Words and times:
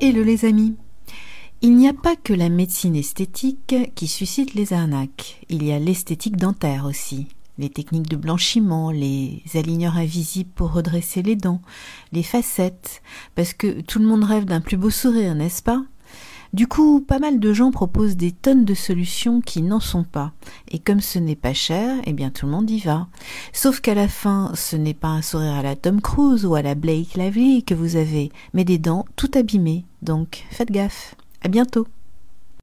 Hello 0.00 0.24
les 0.24 0.44
amis 0.44 0.74
il 1.60 1.76
n'y 1.76 1.88
a 1.88 1.92
pas 1.92 2.14
que 2.16 2.32
la 2.32 2.48
médecine 2.48 2.94
esthétique 2.94 3.74
qui 3.96 4.06
suscite 4.06 4.54
les 4.54 4.72
arnaques, 4.72 5.44
il 5.48 5.64
y 5.64 5.72
a 5.72 5.80
l'esthétique 5.80 6.36
dentaire 6.36 6.84
aussi. 6.84 7.26
Les 7.58 7.68
techniques 7.68 8.08
de 8.08 8.14
blanchiment, 8.16 8.92
les 8.92 9.42
aligneurs 9.54 9.96
invisibles 9.96 10.52
pour 10.54 10.72
redresser 10.72 11.22
les 11.22 11.34
dents, 11.34 11.60
les 12.12 12.22
facettes, 12.22 13.02
parce 13.34 13.54
que 13.54 13.80
tout 13.80 13.98
le 13.98 14.06
monde 14.06 14.22
rêve 14.22 14.44
d'un 14.44 14.60
plus 14.60 14.76
beau 14.76 14.90
sourire, 14.90 15.34
n'est-ce 15.34 15.64
pas? 15.64 15.82
Du 16.52 16.66
coup, 16.66 17.00
pas 17.00 17.18
mal 17.18 17.40
de 17.40 17.52
gens 17.52 17.70
proposent 17.70 18.16
des 18.16 18.32
tonnes 18.32 18.64
de 18.64 18.74
solutions 18.74 19.40
qui 19.40 19.62
n'en 19.62 19.80
sont 19.80 20.04
pas. 20.04 20.32
Et 20.70 20.78
comme 20.78 21.00
ce 21.00 21.18
n'est 21.18 21.36
pas 21.36 21.54
cher, 21.54 21.96
eh 22.04 22.12
bien 22.12 22.30
tout 22.30 22.46
le 22.46 22.52
monde 22.52 22.70
y 22.70 22.80
va. 22.80 23.08
Sauf 23.52 23.80
qu'à 23.80 23.94
la 23.94 24.08
fin, 24.08 24.52
ce 24.54 24.76
n'est 24.76 24.94
pas 24.94 25.08
un 25.08 25.22
sourire 25.22 25.54
à 25.54 25.62
la 25.62 25.76
Tom 25.76 26.00
Cruise 26.00 26.46
ou 26.46 26.54
à 26.54 26.62
la 26.62 26.74
Blake 26.74 27.14
Lively 27.14 27.64
que 27.64 27.74
vous 27.74 27.96
avez, 27.96 28.30
mais 28.54 28.64
des 28.64 28.78
dents 28.78 29.04
tout 29.16 29.30
abîmées. 29.34 29.84
Donc 30.02 30.44
faites 30.50 30.70
gaffe. 30.70 31.14
À 31.42 31.48
bientôt. 31.48 31.86